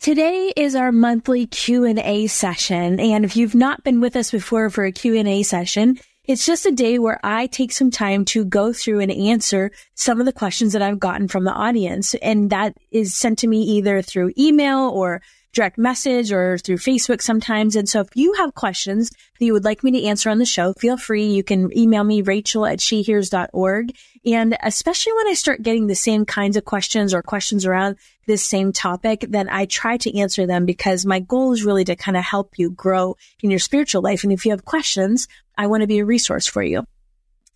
[0.00, 4.84] Today is our monthly Q&A session, and if you've not been with us before for
[4.84, 9.00] a Q&A session, it's just a day where I take some time to go through
[9.00, 13.16] and answer some of the questions that I've gotten from the audience, and that is
[13.16, 15.20] sent to me either through email or
[15.52, 17.74] direct message or through Facebook sometimes.
[17.74, 20.44] And so if you have questions that you would like me to answer on the
[20.44, 21.26] show, feel free.
[21.26, 23.96] You can email me, rachel at shehears.org.
[24.26, 27.96] And especially when I start getting the same kinds of questions or questions around
[28.26, 31.96] this same topic, then I try to answer them because my goal is really to
[31.96, 34.22] kind of help you grow in your spiritual life.
[34.22, 36.84] And if you have questions, I want to be a resource for you.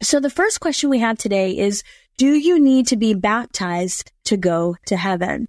[0.02, 1.84] So the first question we have today is,
[2.18, 5.46] do you need to be baptized to go to heaven?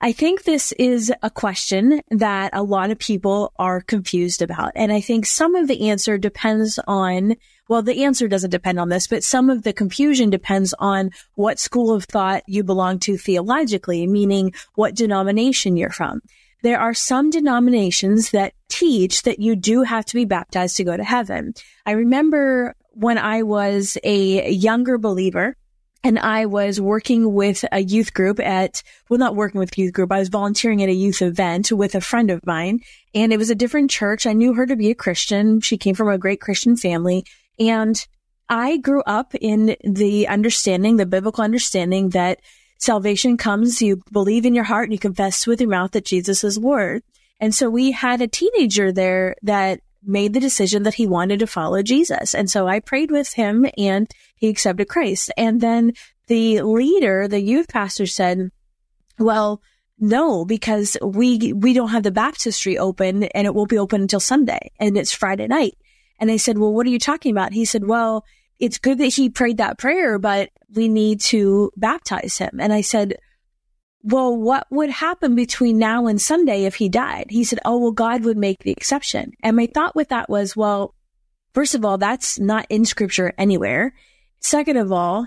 [0.00, 4.72] I think this is a question that a lot of people are confused about.
[4.74, 7.36] And I think some of the answer depends on,
[7.68, 11.58] well, the answer doesn't depend on this, but some of the confusion depends on what
[11.58, 16.20] school of thought you belong to theologically, meaning what denomination you're from.
[16.62, 20.96] There are some denominations that teach that you do have to be baptized to go
[20.96, 21.54] to heaven.
[21.86, 25.56] I remember when I was a younger believer,
[26.06, 30.12] and I was working with a youth group at, well, not working with youth group.
[30.12, 32.78] I was volunteering at a youth event with a friend of mine
[33.12, 34.24] and it was a different church.
[34.24, 35.60] I knew her to be a Christian.
[35.60, 37.24] She came from a great Christian family
[37.58, 38.06] and
[38.48, 42.38] I grew up in the understanding, the biblical understanding that
[42.78, 46.44] salvation comes, you believe in your heart and you confess with your mouth that Jesus
[46.44, 47.02] is Lord.
[47.40, 51.46] And so we had a teenager there that made the decision that he wanted to
[51.46, 52.34] follow Jesus.
[52.34, 55.30] And so I prayed with him and he accepted Christ.
[55.36, 55.92] And then
[56.28, 58.50] the leader, the youth pastor said,
[59.18, 59.60] well,
[59.98, 64.20] no, because we, we don't have the baptistry open and it won't be open until
[64.20, 65.76] Sunday and it's Friday night.
[66.18, 67.52] And I said, well, what are you talking about?
[67.52, 68.24] He said, well,
[68.58, 72.58] it's good that he prayed that prayer, but we need to baptize him.
[72.60, 73.16] And I said,
[74.02, 77.26] well, what would happen between now and Sunday if he died?
[77.28, 79.32] He said, oh, well, God would make the exception.
[79.42, 80.94] And my thought with that was, well,
[81.54, 83.94] first of all, that's not in scripture anywhere.
[84.40, 85.26] Second of all,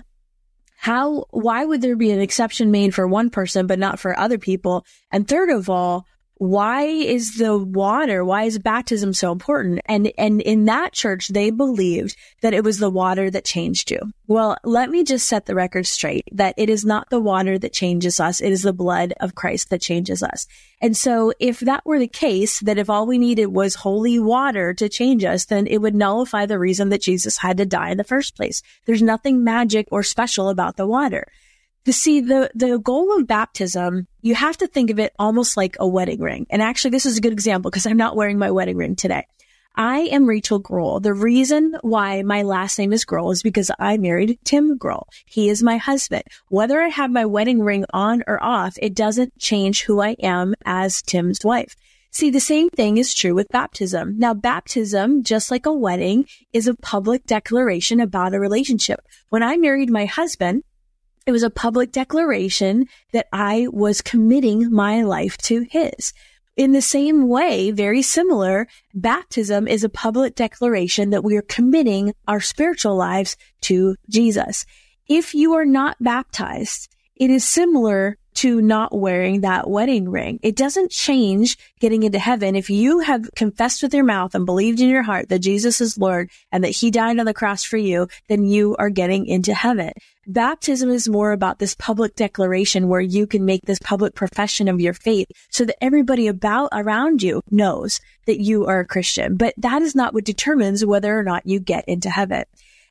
[0.78, 4.38] how, why would there be an exception made for one person, but not for other
[4.38, 4.86] people?
[5.10, 6.06] And third of all,
[6.40, 9.78] why is the water, why is baptism so important?
[9.84, 14.00] And, and in that church, they believed that it was the water that changed you.
[14.26, 17.74] Well, let me just set the record straight that it is not the water that
[17.74, 18.40] changes us.
[18.40, 20.46] It is the blood of Christ that changes us.
[20.80, 24.72] And so if that were the case, that if all we needed was holy water
[24.72, 27.98] to change us, then it would nullify the reason that Jesus had to die in
[27.98, 28.62] the first place.
[28.86, 31.30] There's nothing magic or special about the water.
[31.86, 35.76] To see the, the goal of baptism, you have to think of it almost like
[35.80, 36.46] a wedding ring.
[36.50, 39.26] And actually, this is a good example because I'm not wearing my wedding ring today.
[39.76, 41.00] I am Rachael Groll.
[41.00, 45.06] The reason why my last name is Groll is because I married Tim Groll.
[45.26, 46.24] He is my husband.
[46.48, 50.54] Whether I have my wedding ring on or off, it doesn't change who I am
[50.66, 51.76] as Tim's wife.
[52.10, 54.18] See, the same thing is true with baptism.
[54.18, 59.00] Now, baptism, just like a wedding, is a public declaration about a relationship.
[59.28, 60.64] When I married my husband,
[61.30, 66.12] it was a public declaration that I was committing my life to his.
[66.56, 72.14] In the same way, very similar, baptism is a public declaration that we are committing
[72.26, 74.66] our spiritual lives to Jesus.
[75.08, 80.40] If you are not baptized, it is similar to not wearing that wedding ring.
[80.42, 82.56] It doesn't change getting into heaven.
[82.56, 85.98] If you have confessed with your mouth and believed in your heart that Jesus is
[85.98, 89.52] Lord and that he died on the cross for you, then you are getting into
[89.52, 89.92] heaven.
[90.26, 94.80] Baptism is more about this public declaration where you can make this public profession of
[94.80, 99.36] your faith so that everybody about around you knows that you are a Christian.
[99.36, 102.44] But that is not what determines whether or not you get into heaven.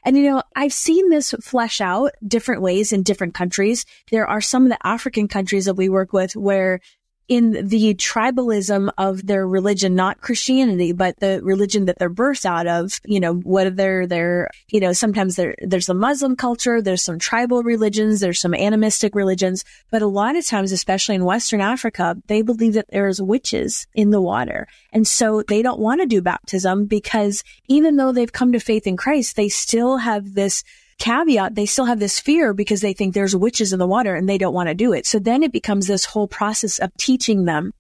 [0.04, 3.86] And you know, I've seen this flesh out different ways in different countries.
[4.12, 6.80] There are some of the African countries that we work with where
[7.30, 12.66] in the tribalism of their religion, not Christianity, but the religion that they're birthed out
[12.66, 17.20] of, you know, whether they're, you know, sometimes there, there's a Muslim culture, there's some
[17.20, 22.18] tribal religions, there's some animistic religions, but a lot of times, especially in Western Africa,
[22.26, 24.68] they believe that there's witches in the water.
[24.92, 28.88] And so they don't want to do baptism because even though they've come to faith
[28.88, 30.64] in Christ, they still have this
[31.00, 34.30] caveat, they still have this fear because they think there's witches in the water and
[34.30, 35.06] they don't want to do it.
[35.06, 37.74] So then it becomes this whole process of teaching them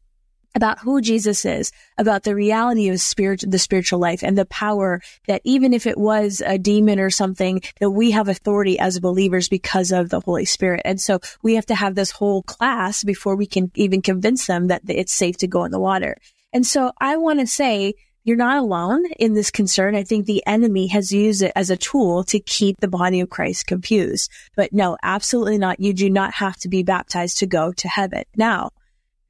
[0.55, 4.99] about who Jesus is, about the reality of spirit, the spiritual life and the power
[5.27, 9.47] that even if it was a demon or something, that we have authority as believers
[9.47, 10.81] because of the Holy Spirit.
[10.85, 14.67] And so we have to have this whole class before we can even convince them
[14.67, 16.17] that it's safe to go in the water.
[16.51, 17.93] And so I want to say
[18.29, 19.95] you're not alone in this concern.
[19.95, 23.31] I think the enemy has used it as a tool to keep the body of
[23.31, 24.29] Christ confused.
[24.55, 25.79] But no, absolutely not.
[25.79, 28.23] You do not have to be baptized to go to heaven.
[28.37, 28.69] Now,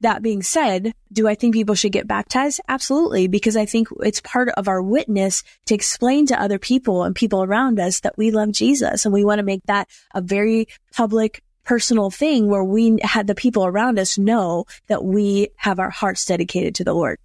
[0.02, 2.60] that being said, do I think people should get baptized?
[2.68, 7.14] Absolutely, because I think it's part of our witness to explain to other people and
[7.14, 10.68] people around us that we love Jesus and we want to make that a very
[10.92, 15.90] public personal thing where we had the people around us know that we have our
[15.90, 17.18] hearts dedicated to the Lord.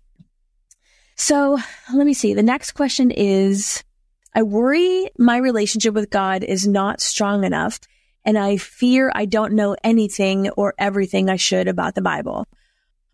[1.16, 1.58] So
[1.94, 2.34] let me see.
[2.34, 3.84] The next question is,
[4.34, 7.80] I worry my relationship with God is not strong enough
[8.26, 12.48] and I fear I don't know anything or everything I should about the Bible.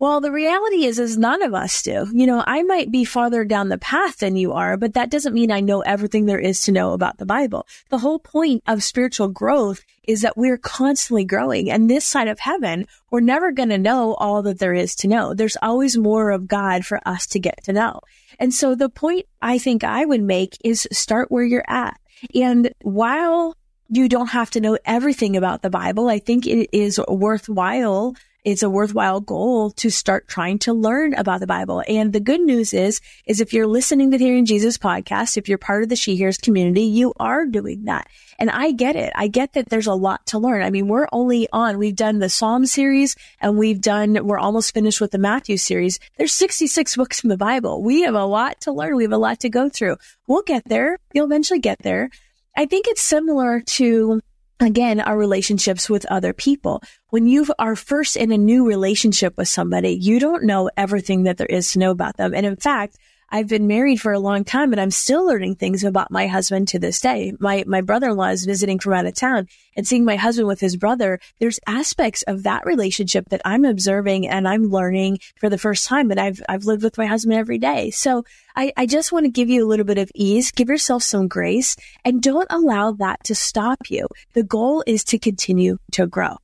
[0.02, 2.08] Well, the reality is, is none of us do.
[2.12, 5.32] You know, I might be farther down the path than you are, but that doesn't
[5.32, 7.68] mean I know everything there is to know about the Bible.
[7.88, 11.70] The whole point of spiritual growth is that we're constantly growing.
[11.70, 15.06] And this side of heaven, we're never going to know all that there is to
[15.06, 15.34] know.
[15.34, 18.00] There's always more of God for us to get to know.
[18.40, 21.96] And so the point I think I would make is start where you're at.
[22.34, 23.56] And while
[23.88, 28.62] you don't have to know everything about the Bible, I think it is worthwhile it's
[28.62, 31.82] a worthwhile goal to start trying to learn about the Bible.
[31.86, 35.48] And the good news is, is if you're listening to the Hearing Jesus podcast, if
[35.48, 38.08] you're part of the She Hears community, you are doing that.
[38.38, 39.12] And I get it.
[39.14, 40.62] I get that there's a lot to learn.
[40.62, 44.74] I mean, we're only on, we've done the Psalm series and we've done, we're almost
[44.74, 46.00] finished with the Matthew series.
[46.16, 47.82] There's 66 books from the Bible.
[47.82, 48.96] We have a lot to learn.
[48.96, 49.98] We have a lot to go through.
[50.26, 50.98] We'll get there.
[51.12, 52.10] You'll eventually get there.
[52.56, 54.20] I think it's similar to
[54.62, 56.82] again, our relationships with other people.
[57.10, 61.36] When you are first in a new relationship with somebody, you don't know everything that
[61.36, 62.34] there is to know about them.
[62.34, 62.96] And in fact,
[63.34, 66.68] I've been married for a long time and I'm still learning things about my husband
[66.68, 67.32] to this day.
[67.40, 70.76] My, my brother-in-law is visiting from out of town and seeing my husband with his
[70.76, 71.18] brother.
[71.40, 76.10] There's aspects of that relationship that I'm observing and I'm learning for the first time.
[76.10, 77.90] And I've, I've lived with my husband every day.
[77.90, 78.22] So
[78.54, 81.26] I, I just want to give you a little bit of ease, give yourself some
[81.26, 81.74] grace
[82.04, 84.08] and don't allow that to stop you.
[84.34, 86.36] The goal is to continue to grow.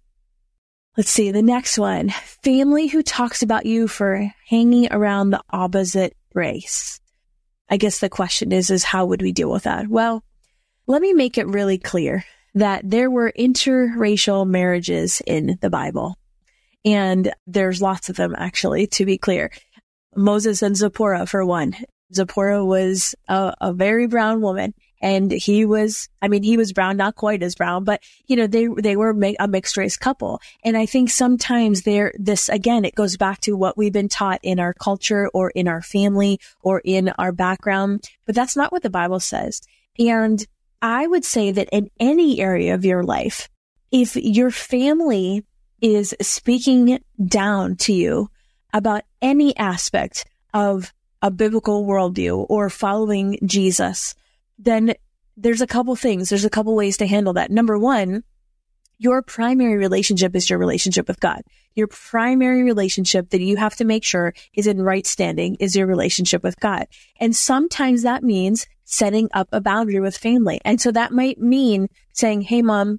[0.97, 2.09] Let's see the next one.
[2.43, 7.01] Family who talks about you for hanging around the opposite race.
[7.69, 9.89] I guess the question is, is how would we deal with that?
[9.89, 10.25] Well,
[10.87, 16.17] let me make it really clear that there were interracial marriages in the Bible.
[16.85, 19.51] And there's lots of them actually, to be clear.
[20.17, 21.75] Moses and Zipporah, for one.
[22.15, 26.97] Zipporah was a, a very brown woman and he was, I mean, he was brown,
[26.97, 30.41] not quite as brown, but you know, they, they were a mixed race couple.
[30.65, 34.41] And I think sometimes there, this again, it goes back to what we've been taught
[34.43, 38.83] in our culture or in our family or in our background, but that's not what
[38.83, 39.63] the Bible says.
[39.99, 40.45] And
[40.81, 43.49] I would say that in any area of your life,
[43.91, 45.45] if your family
[45.81, 48.31] is speaking down to you
[48.73, 54.15] about any aspect of a biblical worldview or following Jesus,
[54.59, 54.95] then
[55.37, 56.29] there's a couple things.
[56.29, 57.51] There's a couple ways to handle that.
[57.51, 58.25] Number one,
[58.99, 61.43] your primary relationship is your relationship with God.
[61.75, 65.87] Your primary relationship that you have to make sure is in right standing is your
[65.87, 66.87] relationship with God.
[67.21, 70.61] And sometimes that means setting up a boundary with family.
[70.65, 72.99] And so that might mean saying, Hey, mom,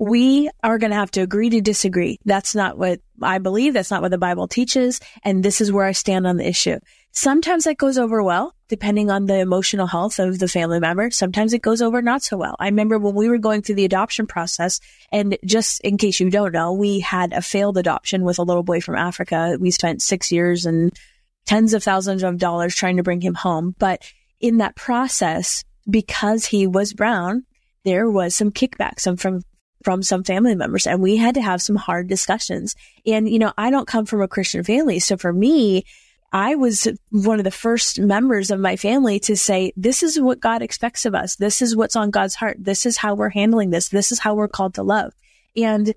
[0.00, 2.18] we are going to have to agree to disagree.
[2.24, 3.74] That's not what I believe.
[3.74, 4.98] That's not what the Bible teaches.
[5.22, 6.78] And this is where I stand on the issue.
[7.12, 11.10] Sometimes that goes over well, depending on the emotional health of the family member.
[11.10, 12.56] Sometimes it goes over not so well.
[12.58, 14.80] I remember when we were going through the adoption process,
[15.12, 18.62] and just in case you don't know, we had a failed adoption with a little
[18.62, 19.58] boy from Africa.
[19.60, 20.98] We spent six years and
[21.44, 23.74] tens of thousands of dollars trying to bring him home.
[23.78, 27.44] But in that process, because he was brown,
[27.84, 29.42] there was some kickback, some from
[29.82, 32.74] from some family members and we had to have some hard discussions.
[33.06, 34.98] And, you know, I don't come from a Christian family.
[34.98, 35.84] So for me,
[36.32, 40.38] I was one of the first members of my family to say, this is what
[40.38, 41.36] God expects of us.
[41.36, 42.56] This is what's on God's heart.
[42.60, 43.88] This is how we're handling this.
[43.88, 45.12] This is how we're called to love.
[45.56, 45.92] And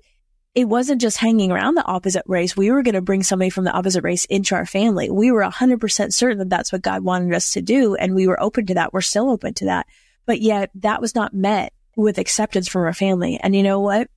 [0.54, 2.56] it wasn't just hanging around the opposite race.
[2.56, 5.10] We were going to bring somebody from the opposite race into our family.
[5.10, 7.94] We were 100% certain that that's what God wanted us to do.
[7.94, 8.92] And we were open to that.
[8.92, 9.86] We're still open to that.
[10.26, 13.38] But yet that was not met with acceptance from our family.
[13.42, 14.08] And you know what?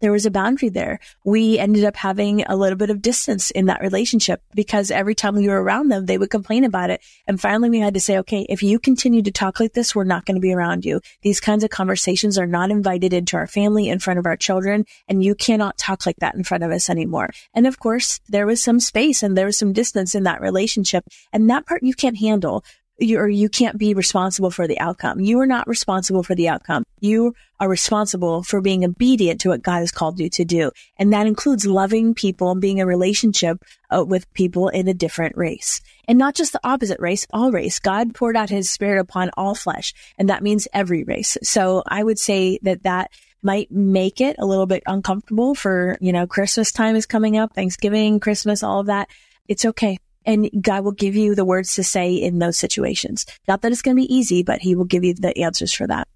[0.00, 1.00] there was a boundary there.
[1.24, 5.34] We ended up having a little bit of distance in that relationship because every time
[5.34, 7.02] we were around them, they would complain about it.
[7.26, 10.04] And finally we had to say, okay, if you continue to talk like this, we're
[10.04, 11.00] not going to be around you.
[11.22, 14.84] These kinds of conversations are not invited into our family in front of our children.
[15.08, 17.30] And you cannot talk like that in front of us anymore.
[17.54, 21.04] And of course, there was some space and there was some distance in that relationship.
[21.32, 22.64] And that part you can't handle
[22.98, 25.20] you, or you can't be responsible for the outcome.
[25.20, 26.84] You are not responsible for the outcome.
[27.00, 30.70] You are responsible for being obedient to what God has called you to do.
[30.98, 35.36] And that includes loving people and being a relationship uh, with people in a different
[35.36, 37.78] race and not just the opposite race, all race.
[37.78, 39.92] God poured out his spirit upon all flesh.
[40.18, 41.36] And that means every race.
[41.42, 43.10] So I would say that that
[43.42, 47.54] might make it a little bit uncomfortable for, you know, Christmas time is coming up,
[47.54, 49.08] Thanksgiving, Christmas, all of that.
[49.46, 49.98] It's okay.
[50.26, 53.24] And God will give you the words to say in those situations.
[53.48, 55.86] Not that it's going to be easy, but he will give you the answers for
[55.86, 56.08] that.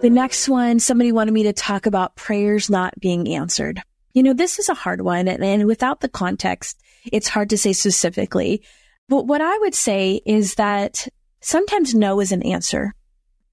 [0.00, 3.82] The next one, somebody wanted me to talk about prayers not being answered.
[4.14, 5.26] You know, this is a hard one.
[5.26, 6.80] And, and without the context,
[7.12, 8.62] it's hard to say specifically.
[9.08, 11.08] But what I would say is that
[11.40, 12.94] sometimes no is an answer.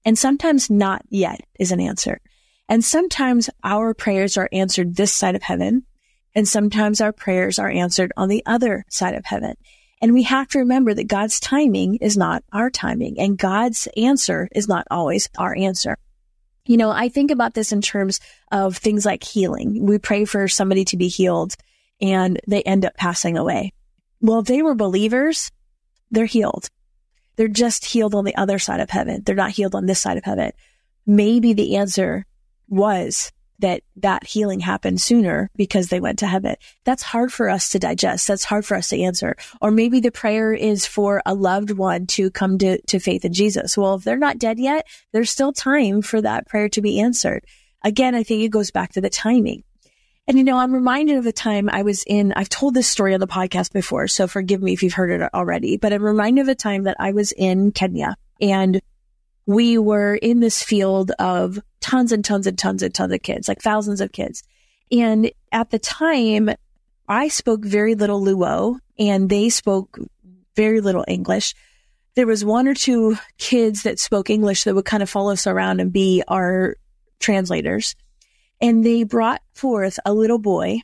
[0.06, 2.20] And sometimes not yet is an answer.
[2.68, 5.82] And sometimes our prayers are answered this side of heaven.
[6.32, 9.56] And sometimes our prayers are answered on the other side of heaven.
[10.00, 14.48] And we have to remember that God's timing is not our timing and God's answer
[14.54, 15.96] is not always our answer.
[16.66, 18.20] You know, I think about this in terms
[18.52, 19.84] of things like healing.
[19.86, 21.56] We pray for somebody to be healed
[22.00, 23.72] and they end up passing away.
[24.20, 25.50] Well, if they were believers,
[26.10, 26.68] they're healed.
[27.36, 29.22] They're just healed on the other side of heaven.
[29.24, 30.52] They're not healed on this side of heaven.
[31.06, 32.26] Maybe the answer
[32.68, 36.56] was that that healing happened sooner because they went to heaven.
[36.84, 38.28] That's hard for us to digest.
[38.28, 39.36] That's hard for us to answer.
[39.60, 43.32] Or maybe the prayer is for a loved one to come to, to faith in
[43.32, 43.76] Jesus.
[43.76, 47.44] Well, if they're not dead yet, there's still time for that prayer to be answered.
[47.82, 49.62] Again, I think it goes back to the timing.
[50.28, 53.14] And you know, I'm reminded of the time I was in, I've told this story
[53.14, 56.42] on the podcast before, so forgive me if you've heard it already, but I'm reminded
[56.42, 58.80] of a time that I was in Kenya and
[59.46, 63.46] we were in this field of tons and tons and tons and tons of kids,
[63.46, 64.42] like thousands of kids.
[64.90, 66.50] And at the time,
[67.08, 69.96] I spoke very little Luo and they spoke
[70.56, 71.54] very little English.
[72.16, 75.46] There was one or two kids that spoke English that would kind of follow us
[75.46, 76.76] around and be our
[77.20, 77.94] translators
[78.60, 80.80] and they brought forth a little boy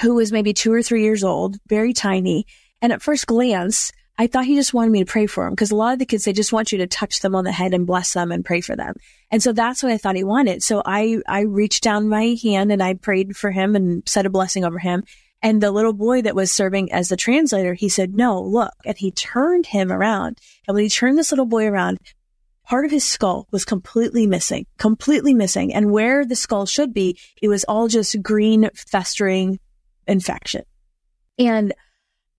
[0.00, 2.46] who was maybe two or three years old, very tiny.
[2.82, 5.70] And at first glance, I thought he just wanted me to pray for him because
[5.70, 7.74] a lot of the kids, they just want you to touch them on the head
[7.74, 8.94] and bless them and pray for them.
[9.30, 10.62] And so that's what I thought he wanted.
[10.62, 14.30] So I, I reached down my hand and I prayed for him and said a
[14.30, 15.02] blessing over him.
[15.42, 18.72] And the little boy that was serving as the translator, he said, no, look.
[18.84, 20.40] And he turned him around.
[20.66, 21.98] And when he turned this little boy around,
[22.64, 25.74] part of his skull was completely missing, completely missing.
[25.74, 29.58] And where the skull should be, it was all just green festering
[30.06, 30.62] infection.
[31.38, 31.74] And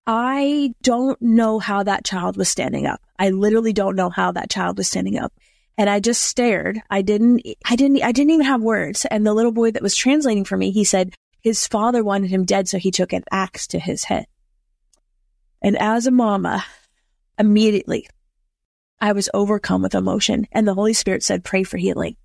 [0.06, 3.00] I don't know how that child was standing up.
[3.18, 5.32] I literally don't know how that child was standing up.
[5.78, 6.80] And I just stared.
[6.88, 9.04] I didn't, I didn't, I didn't even have words.
[9.04, 12.44] And the little boy that was translating for me, he said his father wanted him
[12.44, 12.68] dead.
[12.68, 14.26] So he took an axe to his head.
[15.60, 16.64] And as a mama,
[17.38, 18.08] immediately
[19.00, 22.16] I was overcome with emotion and the Holy Spirit said, pray for healing.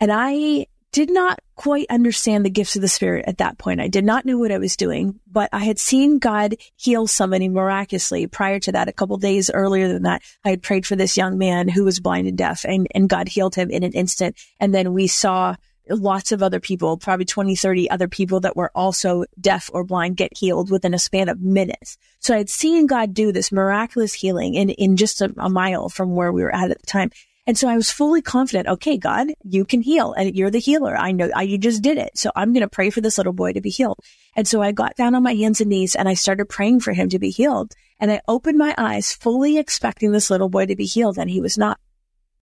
[0.00, 3.80] And I did not quite understand the gifts of the Spirit at that point.
[3.80, 7.48] I did not know what I was doing, but I had seen God heal somebody
[7.48, 8.88] miraculously prior to that.
[8.88, 12.00] A couple days earlier than that, I had prayed for this young man who was
[12.00, 14.38] blind and deaf and, and God healed him in an instant.
[14.58, 15.56] And then we saw
[15.88, 20.16] lots of other people, probably 20, 30 other people that were also deaf or blind
[20.16, 21.96] get healed within a span of minutes.
[22.20, 25.88] So I had seen God do this miraculous healing in, in just a, a mile
[25.88, 27.10] from where we were at at the time.
[27.48, 30.96] And so I was fully confident, okay, God, you can heal and you're the healer.
[30.96, 32.18] I know I, you just did it.
[32.18, 34.00] So I'm going to pray for this little boy to be healed.
[34.34, 36.92] And so I got down on my hands and knees and I started praying for
[36.92, 37.72] him to be healed.
[38.00, 41.40] And I opened my eyes fully expecting this little boy to be healed and he
[41.40, 41.78] was not.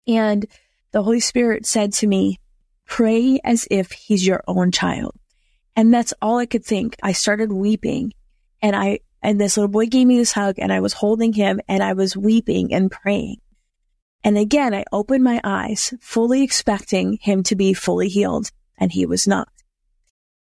[0.08, 0.46] And
[0.90, 2.40] the Holy Spirit said to me,
[2.88, 5.14] Pray as if he's your own child.
[5.76, 6.96] And that's all I could think.
[7.02, 8.12] I started weeping
[8.60, 11.60] and I, and this little boy gave me this hug and I was holding him
[11.68, 13.36] and I was weeping and praying.
[14.24, 19.06] And again, I opened my eyes, fully expecting him to be fully healed and he
[19.06, 19.48] was not.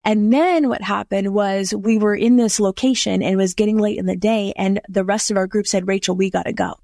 [0.03, 3.99] And then what happened was we were in this location and it was getting late
[3.99, 6.75] in the day and the rest of our group said, Rachael, we got to go.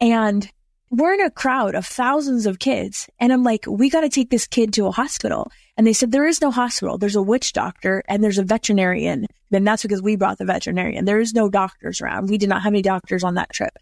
[0.00, 0.48] And
[0.92, 3.08] we're in a crowd of thousands of kids.
[3.18, 5.50] And I'm like, we got to take this kid to a hospital.
[5.74, 6.98] And they said, there is no hospital.
[6.98, 9.26] There's a witch doctor and there's a veterinarian.
[9.50, 11.06] And that's because we brought the veterinarian.
[11.06, 12.28] There is no doctors around.
[12.28, 13.72] We did not have any doctors on that trip.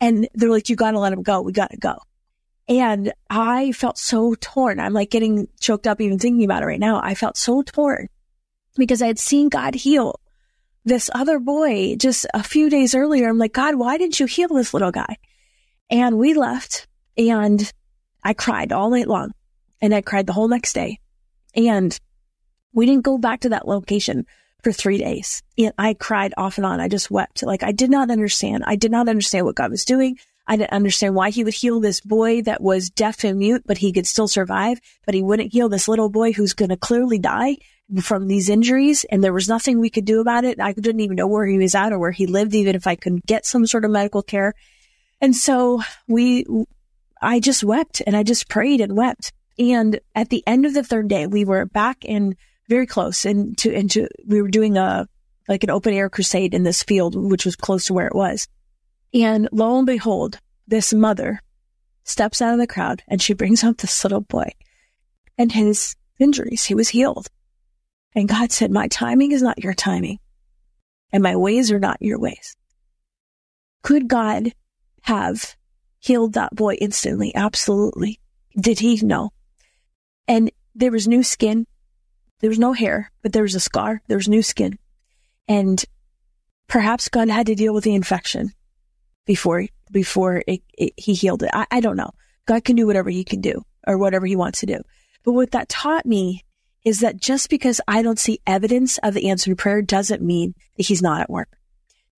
[0.00, 1.40] And they're like, you got to let him go.
[1.42, 1.98] We got to go.
[2.68, 4.78] And I felt so torn.
[4.78, 7.00] I'm like getting choked up even thinking about it right now.
[7.02, 8.08] I felt so torn
[8.76, 10.20] because I had seen God heal
[10.84, 13.28] this other boy just a few days earlier.
[13.28, 15.16] I'm like, God, why didn't you heal this little guy?
[15.90, 16.86] And we left
[17.16, 17.72] and
[18.22, 19.32] I cried all night long
[19.80, 20.98] and I cried the whole next day.
[21.54, 21.98] And
[22.72, 24.26] we didn't go back to that location
[24.62, 25.42] for three days.
[25.58, 26.80] And I cried off and on.
[26.80, 27.42] I just wept.
[27.42, 28.64] Like I did not understand.
[28.66, 30.18] I did not understand what God was doing.
[30.46, 33.78] I didn't understand why he would heal this boy that was deaf and mute, but
[33.78, 37.18] he could still survive, but he wouldn't heal this little boy who's going to clearly
[37.18, 37.56] die
[38.02, 39.04] from these injuries.
[39.10, 40.60] And there was nothing we could do about it.
[40.60, 42.94] I didn't even know where he was at or where he lived, even if I
[42.94, 44.54] could get some sort of medical care.
[45.24, 46.44] And so we,
[47.22, 49.32] I just wept and I just prayed and wept.
[49.58, 52.36] And at the end of the third day, we were back in
[52.68, 55.08] very close into, into, we were doing a,
[55.48, 58.46] like an open air crusade in this field, which was close to where it was.
[59.14, 61.40] And lo and behold, this mother
[62.02, 64.50] steps out of the crowd and she brings up this little boy
[65.38, 66.66] and his injuries.
[66.66, 67.28] He was healed.
[68.14, 70.18] And God said, my timing is not your timing
[71.14, 72.58] and my ways are not your ways.
[73.82, 74.52] Could God
[75.04, 75.56] have
[76.00, 77.34] healed that boy instantly?
[77.34, 78.20] Absolutely.
[78.58, 78.98] Did he?
[79.02, 79.30] No.
[80.26, 81.66] And there was new skin.
[82.40, 84.02] There was no hair, but there was a scar.
[84.08, 84.78] There was new skin.
[85.46, 85.84] And
[86.68, 88.52] perhaps God had to deal with the infection
[89.26, 91.50] before, before it, it, he healed it.
[91.52, 92.10] I, I don't know.
[92.46, 94.80] God can do whatever he can do or whatever he wants to do.
[95.22, 96.44] But what that taught me
[96.82, 100.86] is that just because I don't see evidence of the answered prayer doesn't mean that
[100.86, 101.58] he's not at work.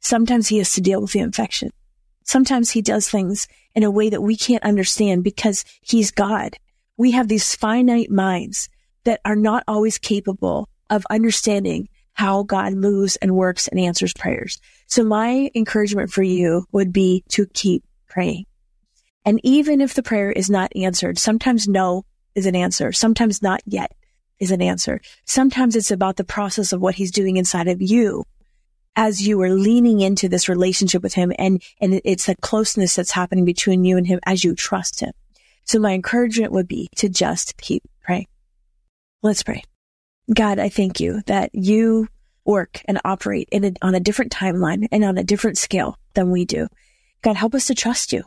[0.00, 1.72] Sometimes he has to deal with the infection.
[2.26, 6.56] Sometimes he does things in a way that we can't understand because he's God.
[6.96, 8.68] We have these finite minds
[9.04, 14.60] that are not always capable of understanding how God moves and works and answers prayers.
[14.86, 18.46] So my encouragement for you would be to keep praying.
[19.24, 22.92] And even if the prayer is not answered, sometimes no is an answer.
[22.92, 23.92] Sometimes not yet
[24.40, 25.00] is an answer.
[25.24, 28.24] Sometimes it's about the process of what he's doing inside of you
[28.96, 33.10] as you are leaning into this relationship with him and, and it's the closeness that's
[33.10, 35.12] happening between you and him as you trust him.
[35.64, 38.26] So my encouragement would be to just keep praying.
[39.22, 39.62] Let's pray.
[40.34, 42.08] God, I thank you that you
[42.44, 46.30] work and operate in a, on a different timeline and on a different scale than
[46.30, 46.68] we do.
[47.22, 48.22] God, help us to trust you.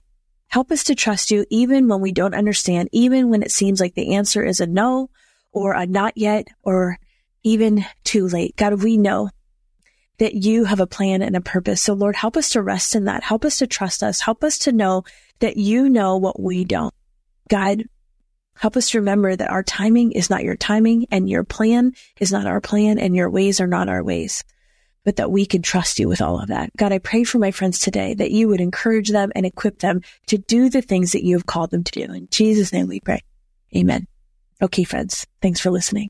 [0.47, 3.95] Help us to trust you even when we don't understand, even when it seems like
[3.95, 5.09] the answer is a no
[5.51, 6.97] or a not yet or
[7.43, 8.55] even too late.
[8.55, 9.29] God, we know
[10.19, 11.81] that you have a plan and a purpose.
[11.81, 13.23] So Lord, help us to rest in that.
[13.23, 14.21] Help us to trust us.
[14.21, 15.03] Help us to know
[15.39, 16.93] that you know what we don't.
[17.49, 17.85] God,
[18.55, 22.31] help us to remember that our timing is not your timing and your plan is
[22.31, 24.43] not our plan and your ways are not our ways,
[25.05, 26.75] but that we can trust you with all of that.
[26.77, 30.01] God, I pray for my friends today that you would encourage them and equip them
[30.27, 32.13] to do the things that you have called them to do.
[32.13, 33.21] In Jesus' name we pray.
[33.75, 34.05] Amen.
[34.61, 35.25] Okay, friends.
[35.41, 36.09] Thanks for listening.